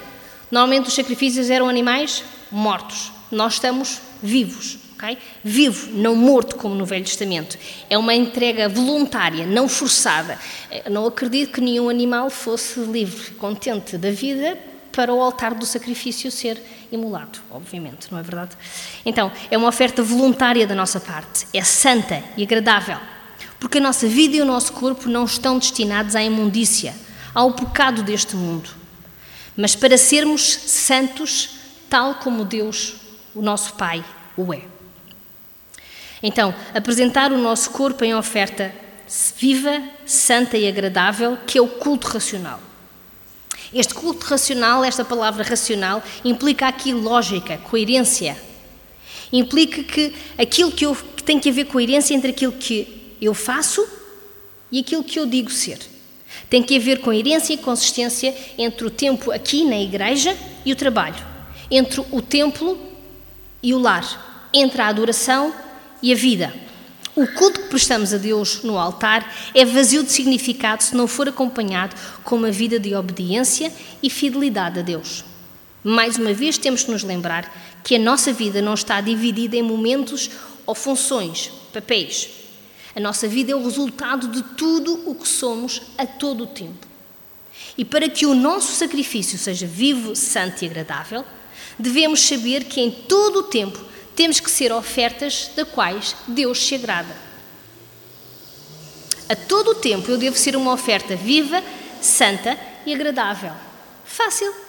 Normalmente 0.50 0.88
os 0.88 0.94
sacrifícios 0.94 1.50
eram 1.50 1.68
animais 1.68 2.25
mortos. 2.50 3.12
Nós 3.30 3.54
estamos 3.54 4.00
vivos, 4.23 4.78
ok? 4.94 5.18
Vivo, 5.42 5.90
não 5.92 6.14
morto 6.14 6.56
como 6.56 6.75
no 6.75 6.85
Velho 6.85 7.04
Testamento. 7.04 7.59
É 7.88 7.97
uma 7.99 8.14
entrega 8.14 8.68
voluntária, 8.68 9.47
não 9.47 9.68
forçada. 9.68 10.38
Eh, 10.71 10.88
não 10.90 11.06
acredito 11.06 11.52
que 11.52 11.61
nenhum 11.61 11.88
animal 11.88 12.30
fosse 12.30 12.80
livre, 12.80 13.33
contente 13.35 13.97
da 13.99 14.11
vida 14.11 14.59
para 14.92 15.12
o 15.12 15.21
altar 15.21 15.54
do 15.54 15.66
sacrifício 15.66 16.30
ser 16.30 16.61
imolado, 16.92 17.40
obviamente, 17.50 18.06
não 18.12 18.18
é 18.18 18.23
verdade? 18.23 18.56
Então, 19.04 19.33
é 19.50 19.59
uma 19.59 19.68
oferta 19.68 20.04
voluntária 20.04 20.68
da 20.68 20.75
nossa 20.75 21.00
parte, 21.00 21.49
é 21.52 21.64
santa 21.64 22.23
e 22.37 22.44
agradável 22.44 23.13
porque 23.64 23.78
a 23.78 23.80
nossa 23.80 24.06
vida 24.06 24.37
e 24.37 24.42
o 24.42 24.44
nosso 24.44 24.75
corpo 24.75 25.09
não 25.09 25.25
estão 25.25 25.59
destinados 25.59 26.14
à 26.14 26.23
imundícia, 26.23 26.94
ao 27.35 27.50
pecado 27.52 28.02
deste 28.02 28.37
mundo, 28.37 28.68
mas 29.56 29.75
para 29.75 29.97
sermos 29.97 30.42
santos, 30.42 31.49
tal 31.88 32.16
como 32.16 32.44
Deus, 32.44 32.97
o 33.35 33.40
nosso 33.40 33.73
Pai, 33.73 34.04
o 34.37 34.52
é. 34.52 34.61
Então, 36.23 36.54
apresentar 36.75 37.33
o 37.33 37.38
nosso 37.38 37.71
corpo 37.71 38.04
em 38.04 38.14
oferta 38.14 38.71
viva, 39.38 39.83
santa 40.04 40.59
e 40.59 40.68
agradável, 40.68 41.38
que 41.47 41.56
é 41.56 41.62
o 41.62 41.66
culto 41.66 42.09
racional. 42.09 42.61
Este 43.73 43.94
culto 43.94 44.26
racional, 44.26 44.85
esta 44.85 45.06
palavra 45.06 45.42
racional, 45.42 46.02
implica 46.23 46.68
aqui 46.68 46.92
lógica, 46.92 47.56
coerência. 47.56 48.37
Implica 49.33 49.83
que 49.83 50.14
aquilo 50.37 50.71
que, 50.71 50.85
eu, 50.85 50.94
que 50.94 51.23
tem 51.23 51.40
que 51.40 51.49
haver 51.49 51.64
coerência 51.64 52.12
entre 52.12 52.30
aquilo 52.30 52.52
que 52.52 53.03
eu 53.21 53.35
faço 53.35 53.87
e 54.71 54.80
aquilo 54.80 55.04
que 55.04 55.18
eu 55.18 55.26
digo 55.26 55.50
ser. 55.50 55.78
Tem 56.50 56.62
que 56.62 56.76
haver 56.76 57.00
coerência 57.00 57.52
e 57.52 57.59
consistência 57.59 58.35
entre 58.59 58.87
o 58.87 58.90
tempo 58.90 59.30
aqui 59.30 59.64
na 59.64 59.78
igreja 59.78 60.37
e 60.64 60.73
o 60.73 60.76
trabalho, 60.76 61.25
entre 61.71 62.00
o 62.11 62.21
templo 62.21 62.78
e 63.62 63.73
o 63.73 63.78
lar, 63.78 64.49
entre 64.52 64.83
a 64.83 64.88
adoração 64.88 65.54
e 66.02 66.12
a 66.12 66.16
vida. 66.16 66.52
O 67.16 67.28
culto 67.28 67.61
que 67.61 67.68
prestamos 67.68 68.12
a 68.12 68.18
Deus 68.18 68.64
no 68.64 68.76
altar 68.76 69.33
é 69.54 69.64
vazio 69.64 70.02
de 70.02 70.11
significado 70.11 70.83
se 70.83 70.97
não 70.97 71.06
for 71.06 71.28
acompanhado 71.28 71.94
com 72.25 72.35
uma 72.35 72.50
vida 72.50 72.80
de 72.80 72.92
obediência 72.94 73.73
e 74.02 74.11
fidelidade 74.11 74.80
a 74.80 74.83
Deus. 74.83 75.25
Mais 75.83 76.18
uma 76.18 76.33
vez, 76.33 76.59
temos 76.59 76.83
que 76.83 76.90
nos 76.90 77.04
lembrar 77.04 77.78
que 77.85 77.94
a 77.94 77.99
nossa 77.99 78.33
vida 78.33 78.61
não 78.61 78.75
está 78.75 79.00
dividida 79.00 79.54
em 79.54 79.62
momentos 79.62 80.30
ou 80.66 80.75
funções, 80.75 81.52
papéis. 81.73 82.43
A 82.94 83.00
nossa 83.00 83.26
vida 83.26 83.52
é 83.52 83.54
o 83.54 83.64
resultado 83.64 84.28
de 84.28 84.42
tudo 84.42 85.02
o 85.08 85.14
que 85.14 85.28
somos 85.28 85.82
a 85.98 86.06
todo 86.06 86.44
o 86.44 86.46
tempo. 86.46 86.86
E 87.76 87.84
para 87.84 88.08
que 88.08 88.26
o 88.26 88.34
nosso 88.34 88.72
sacrifício 88.72 89.36
seja 89.38 89.66
vivo, 89.66 90.14
santo 90.14 90.64
e 90.64 90.66
agradável, 90.66 91.24
devemos 91.78 92.20
saber 92.20 92.64
que 92.64 92.80
em 92.80 92.90
todo 92.90 93.40
o 93.40 93.42
tempo 93.44 93.78
temos 94.14 94.38
que 94.38 94.50
ser 94.50 94.72
ofertas 94.72 95.50
da 95.56 95.64
quais 95.64 96.16
Deus 96.28 96.64
se 96.64 96.74
agrada. 96.76 97.16
A 99.28 99.34
todo 99.34 99.70
o 99.72 99.74
tempo 99.74 100.10
eu 100.10 100.18
devo 100.18 100.36
ser 100.36 100.54
uma 100.54 100.72
oferta 100.72 101.16
viva, 101.16 101.62
santa 102.00 102.56
e 102.86 102.94
agradável. 102.94 103.52
Fácil. 104.04 104.63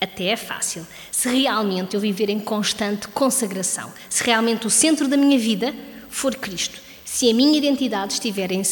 Até 0.00 0.28
é 0.28 0.36
fácil, 0.36 0.86
se 1.12 1.28
realmente 1.28 1.94
eu 1.94 2.00
viver 2.00 2.30
em 2.30 2.40
constante 2.40 3.06
consagração, 3.08 3.92
se 4.08 4.24
realmente 4.24 4.66
o 4.66 4.70
centro 4.70 5.06
da 5.06 5.16
minha 5.16 5.38
vida 5.38 5.74
for 6.08 6.34
Cristo, 6.34 6.80
se 7.04 7.30
a 7.30 7.34
minha 7.34 7.58
identidade 7.58 8.14
estiver 8.14 8.50
em 8.50 8.62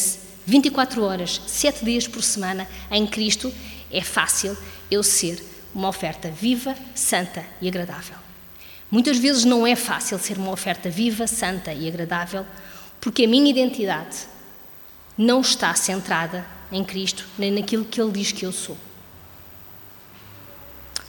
24 0.45 1.03
horas, 1.03 1.39
7 1.45 1.85
dias 1.85 2.07
por 2.07 2.23
semana 2.23 2.67
em 2.89 3.05
Cristo, 3.05 3.53
é 3.91 4.01
fácil 4.01 4.57
eu 4.89 5.03
ser 5.03 5.43
uma 5.73 5.87
oferta 5.87 6.31
viva, 6.31 6.75
santa 6.95 7.45
e 7.61 7.67
agradável. 7.67 8.15
Muitas 8.89 9.19
vezes 9.19 9.45
não 9.45 9.67
é 9.67 9.75
fácil 9.75 10.17
ser 10.17 10.37
uma 10.37 10.51
oferta 10.51 10.89
viva, 10.89 11.27
santa 11.27 11.71
e 11.71 11.87
agradável, 11.87 12.43
porque 12.99 13.25
a 13.25 13.27
minha 13.27 13.51
identidade 13.51 14.17
não 15.15 15.41
está 15.41 15.75
centrada 15.75 16.43
em 16.71 16.83
Cristo, 16.83 17.27
nem 17.37 17.51
naquilo 17.51 17.85
que 17.85 18.01
Ele 18.01 18.11
diz 18.11 18.31
que 18.31 18.45
eu 18.45 18.51
sou. 18.51 18.77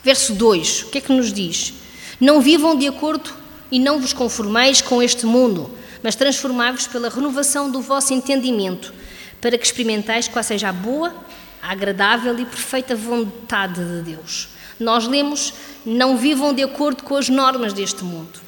Verso 0.03 0.35
2, 0.35 0.85
o 0.85 0.87
que 0.87 0.99
é 0.99 1.01
que 1.01 1.13
nos 1.13 1.33
diz? 1.33 1.75
Não 2.21 2.41
vivam 2.41 2.77
de 2.77 2.87
acordo 2.87 3.35
e 3.71 3.79
não 3.79 4.01
vos 4.01 4.13
conformeis 4.13 4.81
com 4.81 5.03
este 5.03 5.27
mundo, 5.27 5.71
mas 6.03 6.15
transformai-vos 6.15 6.87
pela 6.87 7.09
renovação 7.09 7.71
do 7.71 7.81
vosso 7.81 8.13
entendimento, 8.15 8.93
para 9.41 9.57
que 9.59 9.65
experimentais 9.65 10.27
qual 10.27 10.43
seja 10.43 10.71
a 10.71 10.73
boa, 10.73 11.15
a 11.63 11.73
agradável 11.73 12.39
e 12.39 12.45
perfeita 12.47 12.97
vontade 12.97 13.83
de 13.85 14.03
Deus. 14.03 14.49
Nós 14.79 15.07
lemos: 15.07 15.53
não 15.85 16.17
vivam 16.17 16.55
de 16.55 16.63
acordo 16.63 17.03
com 17.03 17.17
as 17.17 17.29
normas 17.29 17.73
deste 17.73 18.03
mundo. 18.03 18.41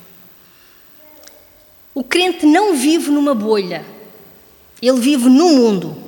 O 1.95 2.03
crente 2.03 2.47
não 2.47 2.75
vive 2.75 3.11
numa 3.11 3.35
bolha, 3.35 3.85
ele 4.81 4.99
vive 4.99 5.29
no 5.29 5.51
mundo. 5.51 5.99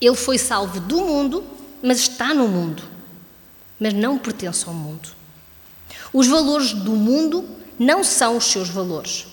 Ele 0.00 0.16
foi 0.16 0.36
salvo 0.36 0.80
do 0.80 1.00
mundo, 1.02 1.44
mas 1.82 2.00
está 2.00 2.34
no 2.34 2.48
mundo, 2.48 2.82
mas 3.82 3.92
não 3.92 4.16
pertence 4.16 4.64
ao 4.68 4.72
mundo. 4.72 5.08
Os 6.12 6.28
valores 6.28 6.72
do 6.72 6.92
mundo 6.92 7.44
não 7.76 8.04
são 8.04 8.36
os 8.36 8.44
seus 8.44 8.68
valores. 8.68 9.26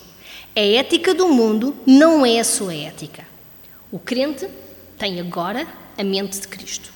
A 0.55 0.59
ética 0.59 1.13
do 1.13 1.29
mundo 1.29 1.77
não 1.85 2.25
é 2.25 2.39
a 2.39 2.43
sua 2.43 2.73
ética. 2.73 3.27
O 3.91 3.99
crente 3.99 4.47
tem 4.97 5.19
agora 5.19 5.67
a 5.95 6.03
mente 6.03 6.39
de 6.39 6.47
Cristo. 6.47 6.91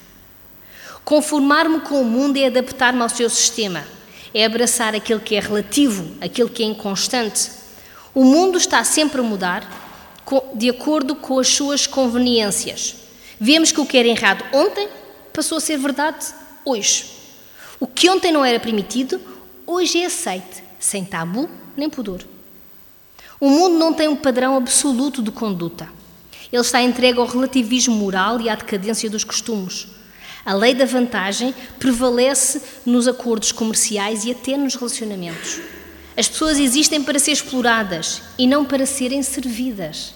Conformar-me 1.06 1.82
com 1.82 2.02
o 2.02 2.06
mundo 2.06 2.38
é 2.38 2.48
adaptar-me 2.48 3.04
ao 3.04 3.10
seu 3.10 3.30
sistema, 3.30 3.86
é 4.34 4.44
abraçar 4.46 4.96
aquilo 4.96 5.20
que 5.20 5.36
é 5.36 5.40
relativo, 5.40 6.10
aquilo 6.22 6.50
que 6.50 6.64
é 6.64 6.66
inconstante. 6.66 7.52
O 8.16 8.24
mundo 8.24 8.58
está 8.58 8.84
sempre 8.84 9.22
a 9.22 9.24
mudar 9.24 9.70
de 10.56 10.72
acordo 10.72 11.14
com 11.14 11.38
as 11.38 11.50
suas 11.50 11.86
conveniências. 11.86 12.96
Vemos 13.40 13.72
que 13.72 13.80
o 13.80 13.86
que 13.86 13.98
era 13.98 14.08
errado 14.08 14.44
ontem 14.52 14.90
passou 15.32 15.60
a 15.60 15.62
ser 15.62 15.78
verdade 15.78 16.26
hoje. 16.66 17.23
O 17.84 17.88
que 17.88 18.10
ontem 18.10 18.32
não 18.32 18.46
era 18.46 18.62
permitido, 18.62 19.20
hoje 19.68 20.00
é 20.00 20.06
aceite, 20.06 20.64
sem 20.80 21.04
tabu 21.04 21.50
nem 21.76 21.90
pudor. 21.90 22.24
O 23.42 23.50
mundo 23.50 23.78
não 23.78 23.92
tem 23.92 24.08
um 24.08 24.16
padrão 24.16 24.56
absoluto 24.56 25.22
de 25.22 25.32
conduta. 25.32 25.90
Ele 26.50 26.62
está 26.62 26.82
entregue 26.82 27.20
ao 27.20 27.28
relativismo 27.28 27.94
moral 27.94 28.40
e 28.40 28.48
à 28.48 28.56
decadência 28.56 29.10
dos 29.10 29.26
costumes. 29.26 29.90
A 30.46 30.54
lei 30.54 30.74
da 30.74 30.86
vantagem 30.86 31.54
prevalece 31.78 32.62
nos 32.86 33.06
acordos 33.06 33.52
comerciais 33.52 34.24
e 34.24 34.32
até 34.32 34.56
nos 34.56 34.76
relacionamentos. 34.76 35.60
As 36.16 36.30
pessoas 36.30 36.60
existem 36.60 37.04
para 37.04 37.20
ser 37.20 37.34
exploradas 37.34 38.22
e 38.38 38.48
não 38.48 38.64
para 38.64 38.86
serem 38.86 39.22
servidas. 39.22 40.14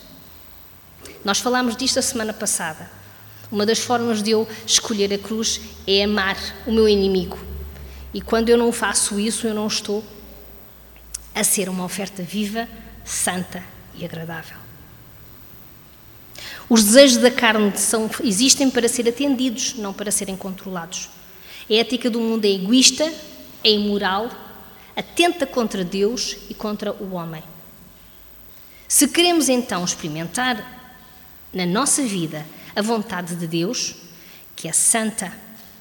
Nós 1.22 1.40
falámos 1.40 1.76
disto 1.76 2.00
a 2.00 2.02
semana 2.02 2.32
passada. 2.32 2.90
Uma 3.52 3.66
das 3.66 3.80
formas 3.80 4.24
de 4.24 4.32
eu 4.32 4.48
escolher 4.66 5.14
a 5.14 5.18
cruz 5.18 5.60
é 5.86 6.06
amar 6.06 6.38
o 6.66 6.72
meu 6.72 6.88
inimigo. 6.88 7.57
E 8.18 8.22
quando 8.22 8.50
eu 8.50 8.58
não 8.58 8.72
faço 8.72 9.20
isso, 9.20 9.46
eu 9.46 9.54
não 9.54 9.68
estou 9.68 10.04
a 11.36 11.44
ser 11.44 11.70
uma 11.70 11.86
oferta 11.86 12.24
viva, 12.24 12.68
santa 13.06 13.64
e 13.94 14.04
agradável. 14.04 14.58
Os 16.68 16.84
desejos 16.84 17.18
da 17.18 17.30
carne 17.30 17.78
são, 17.78 18.10
existem 18.24 18.72
para 18.72 18.90
ser 18.90 19.08
atendidos, 19.08 19.76
não 19.76 19.94
para 19.94 20.10
serem 20.10 20.36
controlados. 20.36 21.12
A 21.70 21.74
ética 21.76 22.10
do 22.10 22.20
mundo 22.20 22.44
é 22.46 22.48
egoísta, 22.48 23.04
é 23.64 23.70
imoral, 23.70 24.32
atenta 24.96 25.46
contra 25.46 25.86
Deus 25.86 26.38
e 26.50 26.56
contra 26.56 26.94
o 26.94 27.14
homem. 27.14 27.44
Se 28.88 29.08
queremos 29.10 29.48
então 29.48 29.86
experimentar 29.86 31.06
na 31.54 31.68
nossa 31.68 32.02
vida 32.02 32.44
a 32.76 32.82
vontade 32.82 33.36
de 33.36 33.46
Deus, 33.46 33.94
que 34.56 34.68
é 34.68 34.74
santa, 34.74 35.32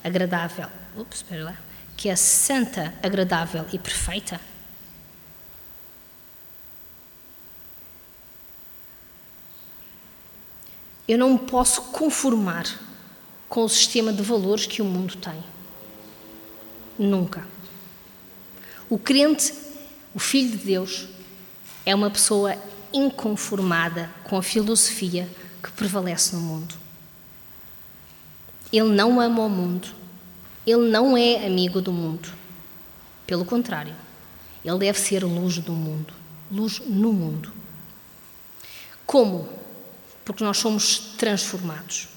agradável, 0.05 0.69
ups, 0.99 1.21
espera 1.21 1.45
lá, 1.45 1.66
que 1.97 2.09
é 2.09 2.17
santa, 2.17 2.95
agradável 3.03 3.65
e 3.73 3.79
perfeita, 3.79 4.41
Eu 11.09 11.17
não 11.19 11.35
me 11.35 11.39
posso 11.39 11.83
conformar 11.83 12.67
com 13.49 13.63
o 13.63 13.69
sistema 13.69 14.13
de 14.13 14.23
valores 14.23 14.67
que 14.67 14.83
o 14.83 14.85
mundo 14.85 15.17
tem. 15.17 15.45
Nunca. 16.99 17.47
O 18.91 18.99
crente, 18.99 19.55
o 20.13 20.19
filho 20.19 20.51
de 20.51 20.65
Deus, 20.65 21.07
é 21.85 21.95
uma 21.95 22.11
pessoa 22.11 22.57
inconformada 22.93 24.11
com 24.25 24.37
a 24.37 24.43
filosofia 24.43 25.29
que 25.63 25.71
prevalece 25.71 26.35
no 26.35 26.43
mundo. 26.43 26.75
Ele 28.73 28.89
não 28.89 29.21
ama 29.21 29.43
o 29.43 29.49
mundo. 29.49 29.89
Ele 30.67 30.91
não 30.91 31.17
é 31.17 31.47
amigo 31.47 31.81
do 31.81 31.93
mundo. 31.93 32.29
Pelo 33.27 33.45
contrário, 33.45 33.95
ele 34.65 34.79
deve 34.79 34.99
ser 34.99 35.25
luz 35.25 35.59
do 35.59 35.73
mundo, 35.73 36.13
luz 36.51 36.81
no 36.87 37.13
mundo. 37.13 37.53
Como? 39.07 39.49
porque 40.27 40.43
nós 40.43 40.59
somos 40.59 40.99
transformados. 41.17 42.09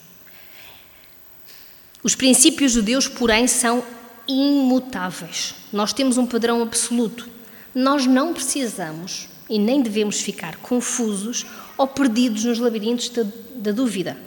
Os 2.02 2.16
princípios 2.16 2.74
de 2.74 2.82
Deus, 2.82 3.08
porém, 3.08 3.46
são 3.48 3.84
imutáveis. 4.28 5.54
Nós 5.72 5.94
temos 5.94 6.18
um 6.18 6.26
padrão 6.26 6.64
absoluto. 6.64 7.30
Nós 7.74 8.08
não 8.08 8.34
precisamos 8.34 9.30
e 9.48 9.60
nem 9.60 9.82
devemos 9.82 10.20
ficar 10.22 10.56
confusos 10.58 11.46
ou 11.78 11.88
perdidos 11.88 12.46
nos 12.46 12.58
labirintos 12.58 13.10
da, 13.10 13.24
da 13.54 13.72
dúvida. 13.72 14.18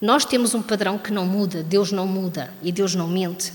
Nós 0.00 0.24
temos 0.24 0.54
um 0.54 0.62
padrão 0.62 0.98
que 0.98 1.12
não 1.12 1.26
muda, 1.26 1.62
Deus 1.62 1.92
não 1.92 2.06
muda 2.06 2.52
e 2.62 2.72
Deus 2.72 2.94
não 2.94 3.06
mente. 3.06 3.52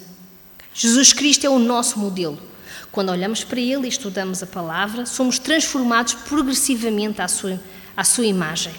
Jesus 0.73 1.11
Cristo 1.13 1.45
é 1.45 1.49
o 1.49 1.57
nosso 1.57 1.97
modelo. 1.97 2.37
Quando 2.91 3.09
olhamos 3.09 3.43
para 3.43 3.59
Ele 3.59 3.85
e 3.85 3.89
estudamos 3.89 4.43
a 4.43 4.45
palavra, 4.45 5.05
somos 5.05 5.39
transformados 5.39 6.13
progressivamente 6.13 7.21
à 7.21 7.27
sua 7.27 7.59
à 7.95 8.03
sua 8.03 8.25
imagem. 8.25 8.73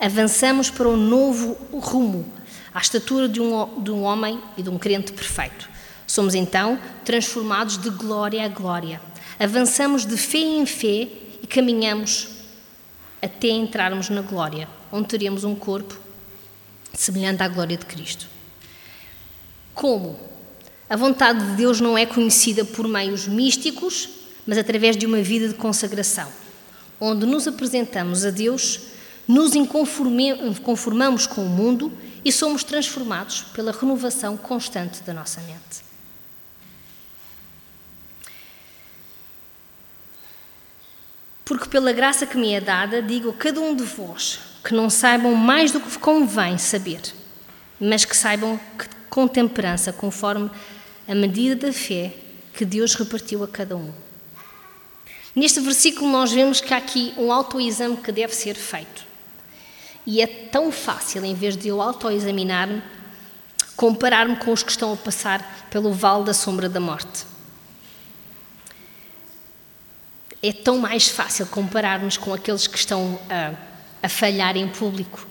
Avançamos 0.00 0.68
para 0.68 0.88
um 0.88 0.96
novo 0.96 1.56
rumo, 1.72 2.26
à 2.74 2.80
estatura 2.80 3.28
de 3.28 3.40
um, 3.40 3.82
de 3.82 3.90
um 3.90 4.02
homem 4.02 4.40
e 4.56 4.62
de 4.62 4.68
um 4.68 4.78
crente 4.78 5.12
perfeito. 5.12 5.68
Somos 6.06 6.34
então 6.34 6.78
transformados 7.04 7.78
de 7.78 7.88
glória 7.90 8.44
a 8.44 8.48
glória. 8.48 9.00
Avançamos 9.38 10.04
de 10.04 10.16
fé 10.16 10.38
em 10.38 10.66
fé 10.66 11.08
e 11.40 11.46
caminhamos 11.46 12.28
até 13.20 13.48
entrarmos 13.48 14.08
na 14.08 14.22
glória, 14.22 14.68
onde 14.90 15.08
teremos 15.08 15.44
um 15.44 15.54
corpo 15.54 15.98
semelhante 16.94 17.42
à 17.42 17.48
glória 17.48 17.76
de 17.76 17.86
Cristo. 17.86 18.26
Como? 19.74 20.18
A 20.88 20.96
vontade 20.96 21.44
de 21.46 21.56
Deus 21.56 21.80
não 21.80 21.96
é 21.96 22.04
conhecida 22.04 22.64
por 22.64 22.86
meios 22.86 23.26
místicos, 23.26 24.08
mas 24.46 24.58
através 24.58 24.96
de 24.96 25.06
uma 25.06 25.22
vida 25.22 25.48
de 25.48 25.54
consagração 25.54 26.30
onde 27.04 27.26
nos 27.26 27.48
apresentamos 27.48 28.24
a 28.24 28.30
Deus, 28.30 28.78
nos 29.26 29.50
conformamos 30.60 31.26
com 31.26 31.44
o 31.44 31.48
mundo 31.48 31.92
e 32.24 32.30
somos 32.30 32.62
transformados 32.62 33.42
pela 33.52 33.72
renovação 33.72 34.36
constante 34.36 35.02
da 35.02 35.12
nossa 35.12 35.40
mente. 35.40 35.82
Porque 41.44 41.68
pela 41.68 41.92
graça 41.92 42.24
que 42.24 42.38
me 42.38 42.52
é 42.52 42.60
dada, 42.60 43.02
digo 43.02 43.30
a 43.30 43.34
cada 43.34 43.60
um 43.60 43.74
de 43.74 43.82
vós 43.82 44.38
que 44.62 44.74
não 44.74 44.88
saibam 44.88 45.34
mais 45.34 45.72
do 45.72 45.80
que 45.80 45.98
convém 45.98 46.56
saber, 46.58 47.00
mas 47.80 48.04
que 48.04 48.16
saibam 48.16 48.58
que 48.78 48.86
com 49.12 49.28
temperança, 49.28 49.92
conforme 49.92 50.50
a 51.06 51.14
medida 51.14 51.66
da 51.66 51.72
fé 51.72 52.14
que 52.54 52.64
Deus 52.64 52.94
repartiu 52.94 53.44
a 53.44 53.48
cada 53.48 53.76
um. 53.76 53.92
Neste 55.36 55.60
versículo, 55.60 56.10
nós 56.10 56.32
vemos 56.32 56.62
que 56.62 56.72
há 56.72 56.78
aqui 56.78 57.12
um 57.18 57.30
autoexame 57.30 57.98
que 57.98 58.10
deve 58.10 58.34
ser 58.34 58.54
feito. 58.54 59.04
E 60.06 60.22
é 60.22 60.26
tão 60.26 60.72
fácil, 60.72 61.24
em 61.26 61.34
vez 61.34 61.58
de 61.58 61.68
eu 61.68 61.82
autoexaminar-me, 61.82 62.82
comparar-me 63.76 64.36
com 64.36 64.50
os 64.50 64.62
que 64.62 64.70
estão 64.70 64.94
a 64.94 64.96
passar 64.96 65.66
pelo 65.70 65.92
vale 65.92 66.24
da 66.24 66.32
sombra 66.32 66.68
da 66.68 66.80
morte. 66.80 67.26
É 70.42 70.52
tão 70.52 70.78
mais 70.78 71.08
fácil 71.08 71.46
compararmos 71.46 72.16
com 72.16 72.32
aqueles 72.32 72.66
que 72.66 72.78
estão 72.78 73.18
a, 73.28 73.52
a 74.02 74.08
falhar 74.08 74.56
em 74.56 74.68
público 74.68 75.26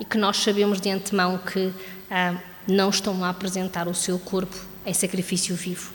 e 0.00 0.04
que 0.04 0.18
nós 0.18 0.38
sabemos 0.38 0.80
de 0.80 0.90
antemão 0.90 1.38
que 1.38 1.72
ah, 2.10 2.36
não 2.66 2.90
estão 2.90 3.24
a 3.24 3.28
apresentar 3.28 3.86
o 3.86 3.94
seu 3.94 4.18
corpo 4.18 4.56
em 4.84 4.92
sacrifício 4.92 5.54
vivo. 5.54 5.92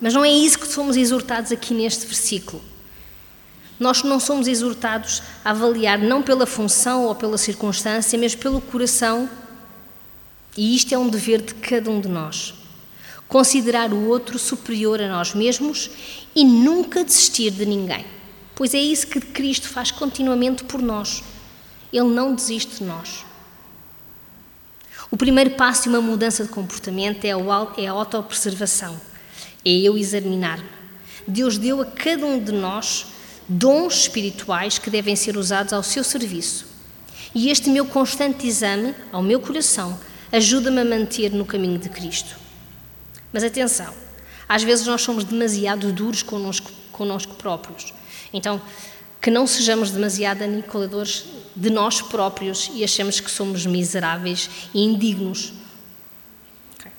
Mas 0.00 0.14
não 0.14 0.24
é 0.24 0.30
isso 0.30 0.58
que 0.58 0.66
somos 0.66 0.96
exortados 0.96 1.52
aqui 1.52 1.74
neste 1.74 2.06
versículo. 2.06 2.62
Nós 3.78 4.02
não 4.02 4.20
somos 4.20 4.46
exortados 4.46 5.22
a 5.44 5.50
avaliar 5.50 5.98
não 5.98 6.22
pela 6.22 6.46
função 6.46 7.06
ou 7.06 7.14
pela 7.14 7.38
circunstância, 7.38 8.18
mas 8.18 8.34
pelo 8.34 8.60
coração, 8.60 9.28
e 10.56 10.76
isto 10.76 10.94
é 10.94 10.98
um 10.98 11.08
dever 11.08 11.40
de 11.40 11.54
cada 11.54 11.90
um 11.90 12.00
de 12.00 12.08
nós. 12.08 12.54
Considerar 13.26 13.92
o 13.92 14.08
outro 14.08 14.38
superior 14.38 15.00
a 15.00 15.08
nós 15.08 15.34
mesmos 15.34 15.90
e 16.34 16.44
nunca 16.44 17.04
desistir 17.04 17.50
de 17.50 17.64
ninguém, 17.64 18.04
pois 18.60 18.74
é 18.74 18.78
isso 18.78 19.06
que 19.06 19.22
Cristo 19.22 19.70
faz 19.70 19.90
continuamente 19.90 20.64
por 20.64 20.82
nós. 20.82 21.24
Ele 21.90 22.10
não 22.10 22.34
desiste 22.34 22.76
de 22.76 22.84
nós. 22.84 23.24
O 25.10 25.16
primeiro 25.16 25.52
passo 25.52 25.84
de 25.84 25.88
uma 25.88 26.02
mudança 26.02 26.44
de 26.44 26.50
comportamento 26.50 27.24
é 27.24 27.30
a 27.30 27.90
autopreservação, 27.90 29.00
é 29.64 29.70
eu 29.70 29.96
examinar-me. 29.96 30.68
Deus 31.26 31.56
deu 31.56 31.80
a 31.80 31.86
cada 31.86 32.26
um 32.26 32.38
de 32.38 32.52
nós 32.52 33.06
dons 33.48 34.00
espirituais 34.00 34.76
que 34.76 34.90
devem 34.90 35.16
ser 35.16 35.38
usados 35.38 35.72
ao 35.72 35.82
seu 35.82 36.04
serviço. 36.04 36.66
E 37.34 37.48
este 37.48 37.70
meu 37.70 37.86
constante 37.86 38.46
exame 38.46 38.94
ao 39.10 39.22
meu 39.22 39.40
coração 39.40 39.98
ajuda-me 40.30 40.82
a 40.82 40.84
manter 40.84 41.32
no 41.32 41.46
caminho 41.46 41.78
de 41.78 41.88
Cristo. 41.88 42.36
Mas 43.32 43.42
atenção, 43.42 43.94
às 44.46 44.62
vezes 44.62 44.86
nós 44.86 45.00
somos 45.00 45.24
demasiado 45.24 45.90
duros 45.94 46.22
connosco, 46.22 46.70
connosco 46.92 47.36
próprios. 47.36 47.94
Então, 48.32 48.60
que 49.20 49.30
não 49.30 49.46
sejamos 49.46 49.90
demasiado 49.90 50.42
aniquiladores 50.42 51.26
de 51.54 51.68
nós 51.68 52.00
próprios 52.00 52.70
e 52.74 52.82
achemos 52.82 53.20
que 53.20 53.30
somos 53.30 53.66
miseráveis 53.66 54.48
e 54.72 54.82
indignos. 54.82 55.52
Okay. 56.78 56.90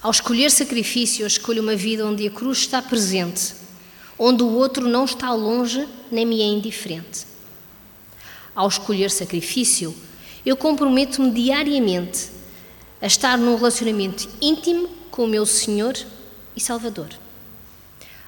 Ao 0.00 0.10
escolher 0.10 0.50
sacrifício, 0.50 1.22
eu 1.22 1.26
escolho 1.26 1.62
uma 1.62 1.76
vida 1.76 2.06
onde 2.06 2.26
a 2.26 2.30
cruz 2.30 2.58
está 2.58 2.80
presente, 2.80 3.54
onde 4.18 4.42
o 4.42 4.48
outro 4.48 4.88
não 4.88 5.04
está 5.04 5.32
longe 5.32 5.86
nem 6.10 6.24
me 6.24 6.40
é 6.40 6.46
indiferente. 6.46 7.26
Ao 8.54 8.66
escolher 8.66 9.10
sacrifício, 9.10 9.94
eu 10.44 10.56
comprometo-me 10.56 11.30
diariamente 11.30 12.30
a 13.00 13.06
estar 13.06 13.36
num 13.36 13.56
relacionamento 13.56 14.28
íntimo 14.40 14.88
com 15.10 15.24
o 15.24 15.28
meu 15.28 15.44
Senhor 15.44 15.94
e 16.56 16.60
Salvador. 16.60 17.08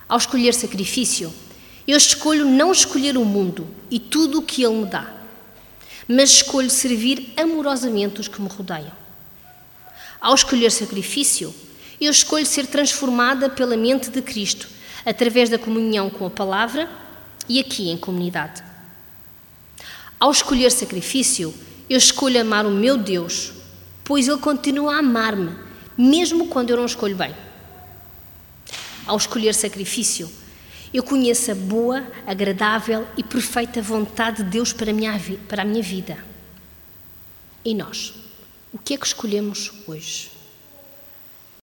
Ao 0.08 0.18
escolher 0.18 0.52
sacrifício, 0.52 1.32
eu 1.86 1.96
escolho 1.96 2.44
não 2.44 2.70
escolher 2.70 3.16
o 3.16 3.24
mundo 3.24 3.66
e 3.90 3.98
tudo 3.98 4.38
o 4.38 4.42
que 4.42 4.62
ele 4.62 4.76
me 4.76 4.86
dá, 4.86 5.12
mas 6.06 6.30
escolho 6.30 6.70
servir 6.70 7.32
amorosamente 7.36 8.20
os 8.20 8.28
que 8.28 8.40
me 8.40 8.48
rodeiam. 8.48 8.92
Ao 10.20 10.34
escolher 10.34 10.70
sacrifício, 10.70 11.52
eu 12.00 12.10
escolho 12.10 12.46
ser 12.46 12.66
transformada 12.66 13.48
pela 13.48 13.76
mente 13.76 14.10
de 14.10 14.22
Cristo 14.22 14.68
através 15.04 15.48
da 15.48 15.58
comunhão 15.58 16.08
com 16.08 16.26
a 16.26 16.30
palavra 16.30 16.88
e 17.48 17.58
aqui 17.58 17.90
em 17.90 17.96
comunidade. 17.96 18.62
Ao 20.20 20.30
escolher 20.30 20.70
sacrifício, 20.70 21.52
eu 21.90 21.98
escolho 21.98 22.40
amar 22.40 22.64
o 22.64 22.70
meu 22.70 22.96
Deus, 22.96 23.52
pois 24.04 24.28
Ele 24.28 24.38
continua 24.38 24.94
a 24.94 24.98
amar-me, 24.98 25.56
mesmo 25.98 26.46
quando 26.46 26.70
eu 26.70 26.76
não 26.76 26.86
escolho 26.86 27.16
bem 27.16 27.34
ao 29.06 29.16
escolher 29.16 29.54
sacrifício, 29.54 30.30
eu 30.92 31.02
conheço 31.02 31.50
a 31.50 31.54
boa, 31.54 32.06
agradável 32.26 33.06
e 33.16 33.22
perfeita 33.22 33.80
vontade 33.80 34.42
de 34.42 34.50
Deus 34.50 34.72
para 34.72 34.90
a 34.90 34.94
minha, 34.94 35.20
para 35.48 35.62
a 35.62 35.64
minha 35.64 35.82
vida. 35.82 36.18
E 37.64 37.74
nós? 37.74 38.14
O 38.72 38.78
que 38.78 38.94
é 38.94 38.98
que 38.98 39.06
escolhemos 39.06 39.72
hoje? 39.86 40.31